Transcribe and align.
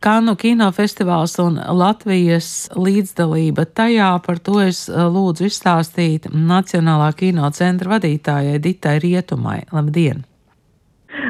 Kanu 0.00 0.32
kinofestivāls 0.40 1.34
un 1.42 1.58
Latvijas 1.76 2.70
līdzdalība 2.72 3.66
tajā. 3.76 4.06
Par 4.24 4.38
to 4.40 4.54
es 4.64 4.86
eh, 4.88 4.96
lūdzu 4.96 5.50
izstāstīt 5.50 6.30
Nacionālā 6.32 7.10
kino 7.18 7.50
centra 7.52 7.92
vadītājai 7.98 8.62
Ditai 8.64 8.94
Rietumai. 9.04 9.58
Labdien! 9.76 10.22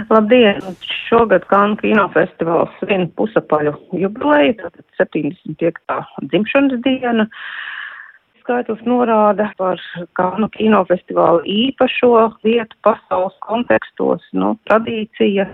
Labdien! 0.06 0.62
Šogad 1.08 1.48
Kanu 1.50 1.80
kinofestivāls 1.80 2.76
svin 2.78 3.08
pusapaļu 3.18 3.74
jubileju, 4.04 4.54
tātad 4.62 4.86
75. 5.02 5.98
dzimšanas 6.30 6.84
diena. 6.86 7.26
Skaitlis 8.44 8.86
norāda 8.86 9.48
par 9.58 9.82
Kanu 10.14 10.46
kinofestivālu 10.54 11.42
īpašo 11.42 12.14
vietu 12.46 12.78
pasaules 12.86 13.34
kontekstos, 13.50 14.22
nu, 14.30 14.54
tradīcija 14.70 15.50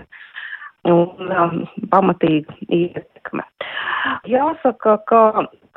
un 0.93 1.31
um, 1.31 1.63
pamatīga 1.91 2.55
ietekme. 2.67 3.45
Jāsaka, 4.27 4.97
ka 5.07 5.21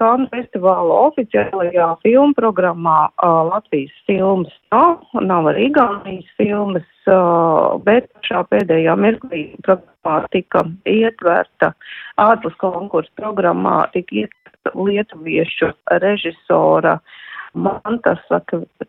Kānu 0.01 0.31
festivāla 0.33 0.95
oficiālajā 1.11 1.91
filmu 2.01 2.33
programmā 2.39 3.11
uh, 3.11 3.43
Latvijas 3.51 3.93
filmas 4.09 4.55
nav, 4.73 5.03
nav 5.21 5.51
arī 5.51 5.67
Igaunijas 5.69 6.31
filmas, 6.41 6.87
uh, 7.05 7.77
bet 7.85 8.09
šā 8.25 8.41
pēdējā 8.49 8.95
mirklī 8.97 9.43
programmā 9.67 10.23
tika 10.33 10.65
ietverta 10.89 11.75
ārpus 12.25 12.57
konkursu 12.65 13.13
programmā 13.21 13.83
tika 13.93 14.23
ietverta 14.23 14.73
lietuviešu 14.89 15.69
režisora 16.01 16.97
uh, 16.97 17.19
Mantas 17.55 18.21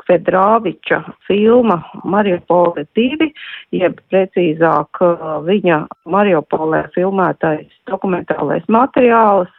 Kvedrāviča 0.04 1.02
filma 1.28 1.80
Mariupole 2.06 2.86
2, 2.98 3.30
jeb 3.74 4.02
precīzāk 4.12 5.02
viņa 5.48 5.80
Mariupolē 6.06 6.84
filmētais 6.96 7.72
dokumentālais 7.90 8.68
materiāls, 8.70 9.54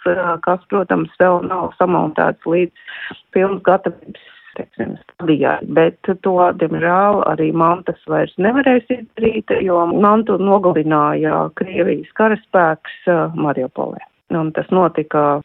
kas, 0.47 0.63
protams, 0.71 1.11
vēl 1.19 1.43
nav 1.49 1.73
samontēts 1.81 2.47
līdz 2.47 3.17
filmas 3.35 3.65
gatavības 3.67 4.31
teiksim, 4.57 4.97
stadijai, 5.01 5.59
bet 5.77 5.99
to, 6.05 6.37
diemžēl, 6.61 7.23
arī 7.31 7.49
mantas 7.57 8.01
vairs 8.11 8.35
nevarēs 8.37 8.85
izdarīt, 8.93 9.53
jo 9.65 9.81
mantu 9.93 10.37
nogalināja 10.37 11.47
Krievijas 11.59 12.13
karaspēks 12.21 13.09
Mariupolē. 13.35 14.05
Un 14.37 14.53
tas 14.57 14.69
notika 14.73 15.41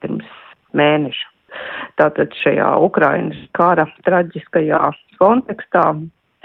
pirms 0.00 0.28
mēneša. 0.76 1.35
Tātad 2.00 2.34
šajā 2.42 2.74
Ukrainas 2.84 3.38
kara 3.56 3.86
traģiskajā 4.06 4.82
kontekstā 5.20 5.88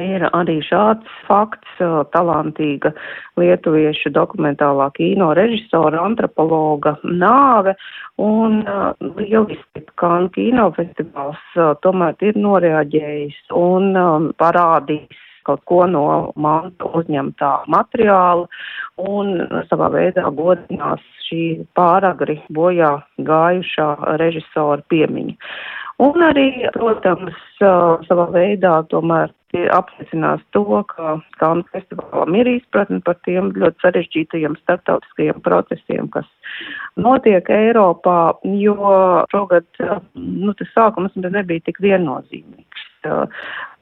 ir 0.02 0.26
arī 0.34 0.58
šāds 0.66 1.08
fakts, 1.28 1.82
talantīga 2.14 2.94
lietuviešu 3.40 4.12
dokumentālā 4.16 4.90
kino 4.98 5.32
režisora, 5.38 6.02
antropologa 6.02 6.96
nāve 7.04 7.76
un 8.22 8.62
lieliski, 9.20 9.84
kā 10.02 10.14
kinofestivāls 10.36 11.60
tomēr 11.86 12.30
ir 12.32 12.40
noreaģējis 12.40 13.44
un 13.58 14.32
parādījis 14.42 15.28
kaut 15.48 15.64
ko 15.70 15.84
no 15.90 16.06
mantu 16.36 16.92
uzņemtā 17.00 17.52
materiāla 17.72 18.48
un 19.02 19.36
savā 19.70 19.92
veidā 19.94 20.30
godinās 20.38 21.04
šī 21.28 21.44
pāragri 21.78 22.40
bojā 22.54 22.98
gājušā 23.28 23.92
režisora 24.22 24.84
piemiņa. 24.92 25.38
Un 26.02 26.24
arī, 26.26 26.48
protams, 26.74 27.38
savā 27.60 28.26
veidā 28.34 28.80
tomēr 28.90 29.30
apliecinās 29.76 30.42
to, 30.56 30.64
ka 30.90 31.18
Kalnu 31.38 31.66
festivālam 31.74 32.36
ir 32.40 32.50
izpratne 32.56 33.02
par 33.06 33.20
tiem 33.28 33.52
ļoti 33.54 33.84
sarežģītajiem 33.84 34.56
starptautiskajiem 34.62 35.42
procesiem, 35.46 36.08
kas 36.14 36.26
notiek 36.96 37.50
Eiropā, 37.54 38.34
jo 38.64 38.78
šogad, 39.34 39.68
nu, 40.16 40.56
tas 40.58 40.72
sākums 40.74 41.18
nebija 41.22 41.68
tik 41.68 41.82
viennozīmīgs 41.84 42.88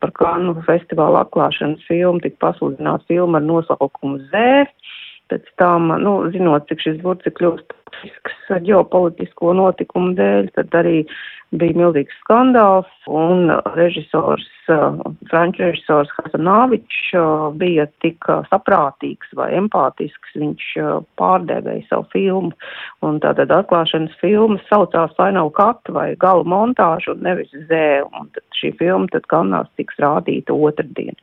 par 0.03 0.13
Kanu 0.17 0.55
festivāla 0.67 1.25
atklāšanas 1.25 1.85
filmu 1.87 2.23
tika 2.23 2.39
pasludināta 2.47 3.05
filma 3.11 3.39
ar 3.41 3.47
nosaukumu 3.47 4.21
Zē. 4.33 4.65
Pēc 5.29 5.45
tam, 5.61 5.91
nu, 6.01 6.13
zinot, 6.33 6.65
cik 6.71 6.81
šis 6.81 7.01
burts 7.03 7.27
ir 7.29 7.35
kļūst 7.37 7.67
toksisks 7.69 8.63
ģeopolitisko 8.65 9.53
notikumu 9.57 10.15
dēļ, 10.17 10.49
tad 10.55 10.73
arī 10.79 11.03
bija 11.57 11.77
milzīgs 11.77 12.13
skandāls 12.23 12.89
un 13.09 13.49
režisors, 13.73 14.45
franču 15.31 15.63
režisors 15.63 16.11
Hasanāvičs 16.17 17.13
bija 17.57 17.87
tik 18.03 18.27
saprātīgs 18.51 19.31
vai 19.37 19.49
empātisks, 19.57 20.35
viņš 20.37 20.67
pārdevēja 21.19 21.87
savu 21.89 22.05
filmu. 22.13 22.53
Un 23.05 23.21
tātad 23.23 23.53
atklāšanas 23.55 24.13
filmas 24.21 24.65
saucās 24.69 25.15
vai 25.17 25.31
nav 25.37 25.49
katu 25.57 25.95
vai 25.97 26.11
galu 26.21 26.45
montāžu 26.45 27.15
un 27.15 27.25
nevis 27.25 27.49
zē, 27.71 28.03
un 28.05 28.29
šī 28.59 28.75
filma 28.81 29.09
tad 29.13 29.25
Kannās 29.29 29.69
tiks 29.79 29.97
rādīta 30.01 30.53
otrdien. 30.53 31.17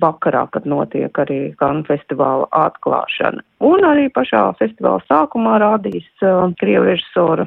Vakarā, 0.00 0.48
kad 0.50 0.64
notiek 0.66 1.14
arī 1.22 1.52
Kanu 1.60 1.84
festivāla 1.86 2.48
atklāšana. 2.64 3.44
Un 3.62 3.84
arī 3.86 4.08
pašā 4.10 4.48
festivāla 4.58 5.04
sākumā 5.06 5.60
rādīs 5.62 6.08
uh, 6.24 6.48
krievu 6.58 6.88
režisora 6.88 7.46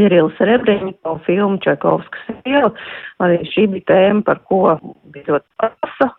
Irils 0.00 0.38
Rebreņikov 0.40 1.22
filmu 1.26 1.60
Čekovskas 1.64 2.40
iela. 2.48 2.72
Arī 3.24 3.40
šī 3.52 3.66
bija 3.74 3.88
tēma, 3.92 4.24
par 4.26 4.42
ko 4.48 4.60
bija 5.14 5.36
ļoti 5.36 5.48
prasa, 5.60 6.10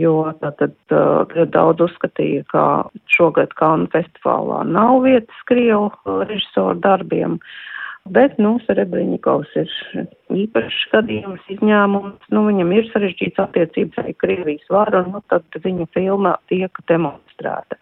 jo 0.00 0.14
tātad 0.42 0.74
uh, 0.96 1.40
daudz 1.54 1.86
uzskatīja, 1.86 2.44
ka 2.52 2.64
šogad 3.14 3.54
Kanu 3.60 3.86
festivālā 3.94 4.64
nav 4.66 5.02
vietas 5.06 5.42
krievu 5.50 5.90
režisoru 6.26 6.80
darbiem. 6.82 7.38
Uh, 7.38 7.77
Bet, 8.14 8.36
nu, 8.40 8.54
Serebrņikovs 8.64 9.54
ir 9.60 9.72
īpašs 10.32 10.84
gadījums, 10.92 11.44
izņēmums, 11.54 12.28
nu, 12.34 12.44
viņam 12.46 12.72
ir 12.76 12.88
sarežģīts 12.92 13.42
attiecības 13.42 14.00
ar 14.02 14.12
Krievijas 14.22 14.70
varu, 14.72 15.02
un 15.04 15.16
nu, 15.16 15.22
tad 15.32 15.60
viņa 15.64 15.88
filma 15.96 16.36
tiek 16.52 16.80
demonstrēta. 16.90 17.78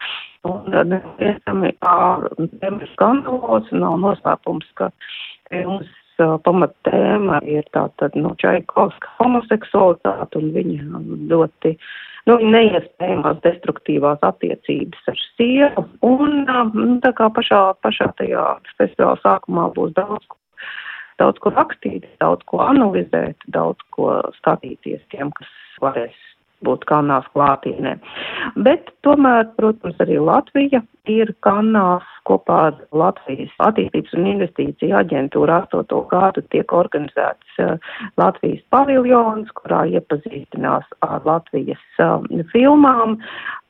Un, 0.47 0.67
nevienami, 0.71 1.75
tēma 1.83 2.83
ir 2.83 2.91
skandalos, 2.95 3.71
nav 3.75 3.99
noslēpums, 4.03 4.69
ka 4.79 4.91
filmas 5.51 5.91
uh, 6.23 6.37
pamatēma 6.47 7.41
ir 7.49 7.67
tātad, 7.77 8.17
nu, 8.19 8.35
Čaikovska 8.41 9.13
homoseksualitāte, 9.21 10.41
un 10.41 10.53
viņa 10.55 11.01
ļoti 11.33 11.75
nu, 12.31 12.39
neiespējamās 12.55 13.43
destruktīvās 13.45 14.25
attiecības 14.27 15.13
ar 15.13 15.23
sievu. 15.37 15.87
Un 16.07 16.43
nu, 16.47 16.89
tā 17.05 17.13
kā 17.17 17.31
pašā, 17.33 17.61
pašā 17.87 18.11
tajā 18.21 18.47
festivāla 18.81 19.21
sākumā 19.23 19.69
būs 19.77 19.95
daudz, 19.99 20.27
daudz 21.23 21.43
ko 21.45 21.55
rakstīt, 21.55 22.09
daudz 22.23 22.45
ko 22.51 22.65
analizēt, 22.67 23.39
daudz 23.55 23.83
ko 23.97 24.19
skatīties 24.41 25.05
tiem, 25.15 25.33
kas 25.39 25.53
varēs 25.83 26.17
būt 26.65 26.87
Kanās 26.89 27.27
klātienē. 27.35 27.97
Bet 28.65 28.91
tomēr, 29.07 29.49
protams, 29.59 29.99
arī 30.03 30.19
Latvija 30.23 30.83
ir 31.11 31.33
Kanās 31.47 32.07
kopā 32.27 32.59
ar 32.71 32.79
Latvijas 32.97 33.53
attīstības 33.63 34.15
un 34.19 34.29
investīciju 34.33 34.97
aģentūru 35.01 35.55
8. 35.59 36.01
gadu 36.11 36.43
tiek 36.55 36.73
organizēts 36.75 37.61
uh, 37.63 37.77
Latvijas 38.21 38.65
paviljons, 38.75 39.53
kurā 39.61 39.85
iepazīstinās 39.99 40.89
ar 41.07 41.23
Latvijas 41.29 42.03
uh, 42.03 42.19
filmām. 42.53 43.21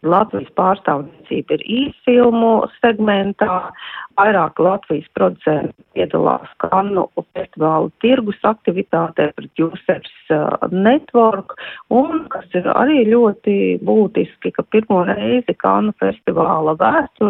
Latvijas 0.07 0.51
pārstāvniecība 0.55 1.57
ir 1.57 1.63
īsfilmu 1.81 2.51
segmentā, 2.79 3.73
vairāk 4.17 4.61
Latvijas 4.63 5.09
producenti 5.17 5.75
piedalās 5.97 6.53
Kannu 6.63 7.09
festivālu 7.35 7.91
tirgus 8.05 8.39
aktivitātē 8.47 9.31
pret 9.37 9.59
Jusers 9.59 10.13
uh, 10.31 10.69
Network, 10.71 11.57
un, 11.91 12.27
kas 12.33 12.47
ir 12.55 12.69
arī 12.77 13.03
ļoti 13.11 13.57
būtiski, 13.89 14.55
ka 14.55 14.65
pirmo 14.71 15.03
reizi 15.09 15.57
Kannu 15.59 15.97
festivāla 16.01 16.77
vēsturē 16.81 17.26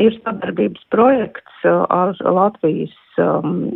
ir 0.00 0.18
sadarbības 0.24 0.84
projekts 0.94 1.64
uh, 1.68 1.84
ar 1.88 2.14
Latvijas 2.24 2.94
um, 3.18 3.70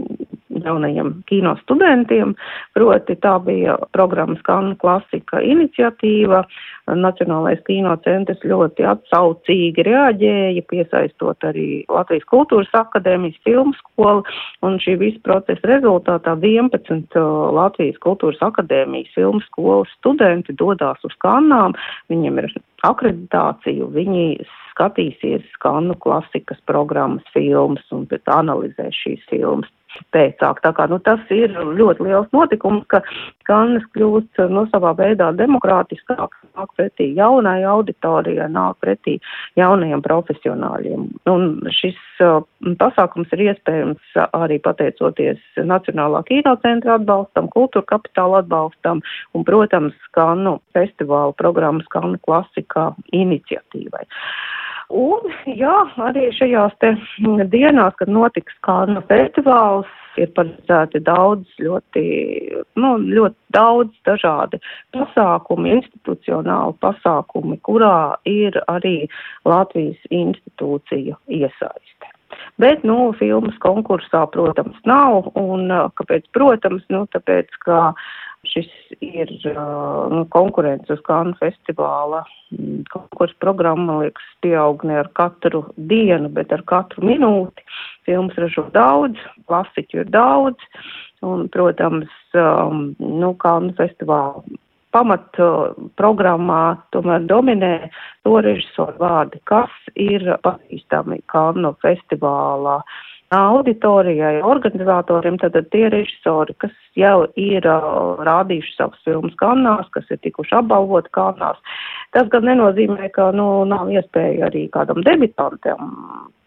jaunajiem 0.64 1.12
kino 1.28 1.54
studentiem, 1.62 2.34
proti 2.76 3.16
tā 3.22 3.36
bija 3.44 3.76
programmas 3.94 4.42
Kanu 4.46 4.76
klasika 4.80 5.42
iniciatīva. 5.44 6.44
Nacionālais 6.88 7.60
kino 7.66 7.92
centrs 8.04 8.40
ļoti 8.48 8.86
atsaucīgi 8.88 9.84
reaģēja, 9.84 10.64
piesaistot 10.70 11.44
arī 11.44 11.84
Latvijas 11.92 12.24
kultūras 12.32 12.70
akadēmijas 12.80 13.36
filmu 13.44 13.74
skolu, 13.76 14.24
un 14.64 14.78
šī 14.80 14.96
visa 15.02 15.20
procesa 15.26 15.68
rezultātā 15.68 16.32
11 16.40 17.18
Latvijas 17.58 18.00
kultūras 18.04 18.40
akadēmijas 18.48 19.12
filmu 19.16 19.42
skolas 19.50 19.92
studenti 19.98 20.56
dodās 20.56 21.04
uz 21.04 21.12
Kannām, 21.20 21.76
viņiem 22.08 22.40
ir 22.40 22.50
akreditāciju, 22.88 23.90
viņi 23.92 24.24
skatīsies 24.78 25.46
skanu 25.56 25.96
klasikas 25.98 26.60
programmas 26.70 27.26
filmas 27.34 27.84
un 27.94 28.06
analizēs 28.08 28.94
šīs 29.02 29.26
filmas. 29.30 29.70
Pēcāk. 30.14 30.60
Tā 30.64 30.72
kā, 30.76 30.86
nu, 30.90 30.98
tas 31.04 31.20
ir 31.34 31.54
ļoti 31.54 32.06
liels 32.06 32.28
notikums, 32.34 32.84
ka 32.92 33.02
Kannes 33.48 33.84
kļūst, 33.96 34.42
nu, 34.52 34.66
savā 34.72 34.92
veidā 34.98 35.30
demokrātiskāk, 35.36 36.34
nāk 36.58 36.74
pretī 36.76 37.08
jaunai 37.16 37.62
auditorijai, 37.68 38.48
nāk 38.52 38.76
pretī 38.84 39.16
jaunajiem 39.56 40.02
profesionāļiem. 40.04 41.06
Un 41.32 41.48
šis 41.72 41.96
uh, 42.24 42.42
pasākums 42.80 43.32
ir 43.36 43.46
iespējams 43.48 44.20
arī 44.36 44.60
pateicoties 44.64 45.40
Nacionālā 45.56 46.22
kinocentra 46.28 46.98
atbalstam, 46.98 47.48
kultūra 47.54 47.88
kapitāla 47.94 48.42
atbalstam 48.44 49.02
un, 49.32 49.48
protams, 49.48 49.96
Kannu 50.16 50.58
festivāla 50.76 51.32
programmas 51.38 51.88
Kannu 51.92 52.20
klasika 52.24 52.90
iniciatīvai. 53.16 54.04
Un, 54.88 55.26
jā, 55.44 55.74
arī 56.00 56.30
šajās 56.32 56.72
te 56.80 56.94
dienās, 57.52 57.96
kad 57.98 58.08
notiks 58.08 58.54
Kārna 58.64 59.02
festivāls, 59.10 59.90
ir 60.16 60.30
paredzēti 60.34 61.02
daudz, 61.04 61.46
ļoti, 61.60 62.04
nu, 62.80 62.94
ļoti 63.02 63.36
daudz 63.54 63.92
dažādi 64.08 64.60
pasākumi, 64.96 65.76
institucionāli 65.76 66.74
pasākumi, 66.82 67.58
kurā 67.68 68.16
ir 68.28 68.56
arī 68.66 68.96
Latvijas 69.44 70.00
institūcija 70.08 71.18
iesaiste. 71.28 72.14
Bet, 72.58 72.82
nu, 72.86 73.12
filmas 73.18 73.56
konkursā, 73.62 74.24
protams, 74.32 74.78
nav, 74.88 75.30
un 75.38 75.68
kāpēc, 76.00 76.26
protams, 76.34 76.82
nu, 76.92 77.04
tāpēc, 77.14 77.54
ka 77.64 77.92
Šis 78.46 78.68
ir 79.02 79.30
nu, 80.12 80.22
konkurence 80.30 80.92
uz 80.94 81.00
Kānu 81.06 81.34
festivāla. 81.40 82.22
Mm, 82.54 82.84
konkursa 82.92 83.34
programma, 83.42 83.98
liekas, 84.04 84.28
pieaug 84.44 84.84
ne 84.86 85.00
ar 85.02 85.10
katru 85.18 85.64
dienu, 85.90 86.30
bet 86.32 86.54
ar 86.54 86.62
katru 86.70 87.04
minūti. 87.08 87.66
Filmas 88.06 88.38
ražo 88.38 88.68
daudz, 88.74 89.18
klasiķu 89.50 90.04
ir 90.04 90.14
daudz, 90.14 90.86
un, 91.26 91.48
protams, 91.52 92.14
nu, 92.32 93.34
Kānu 93.42 93.74
festivāla 93.80 94.46
pamat 94.94 95.36
programmā 96.00 96.78
tomēr 96.94 97.26
dominē 97.28 97.74
to 98.24 98.38
režisoru 98.44 98.96
vārdi, 99.02 99.40
kas 99.50 99.74
ir 99.98 100.24
pazīstami 100.44 101.20
Kānu 101.28 101.74
festivālā 101.84 102.78
auditorijai, 103.34 104.40
organizatoriem, 104.42 105.36
tad 105.40 105.56
tie 105.72 105.88
režisori, 105.92 106.54
kas 106.62 106.72
jau 106.96 107.26
ir 107.36 107.66
uh, 107.68 108.16
rādījuši 108.24 108.72
savus 108.76 109.02
filmas 109.04 109.36
kanās, 109.40 109.90
kas 109.92 110.08
ir 110.10 110.20
tikuši 110.24 110.56
apbalvoti 110.62 111.12
kanās. 111.16 111.60
Tas 112.16 112.30
gan 112.32 112.48
nenozīmē, 112.48 113.10
ka 113.12 113.30
nu, 113.36 113.66
nav 113.68 113.92
iespēja 113.92 114.48
arī 114.48 114.64
kādam 114.72 115.04
debitantam 115.04 115.92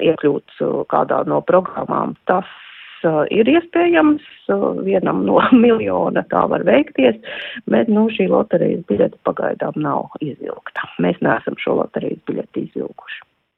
iekļūt 0.01 0.57
uh, 0.65 0.81
kādā 0.89 1.21
no 1.29 1.41
programmām. 1.45 2.17
Tas 2.25 2.49
uh, 3.05 3.23
ir 3.29 3.49
iespējams, 3.53 4.25
vienam 4.81 5.25
no 5.27 5.37
miljona 5.65 6.25
tā 6.33 6.47
var 6.49 6.65
veikties, 6.65 7.21
bet 7.69 7.93
nu, 7.93 8.09
šī 8.09 8.31
loterijas 8.33 8.87
biļete 8.89 9.21
pagaidām 9.27 9.77
nav 9.77 10.17
izvilkta. 10.19 10.89
Mēs 11.03 11.21
neesam 11.21 11.59
šo 11.61 11.77
loterijas 11.83 12.25
biļeti 12.25 12.71
izvilkuši. 12.71 13.27